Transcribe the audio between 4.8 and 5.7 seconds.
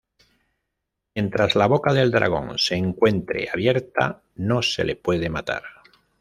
le puede matar.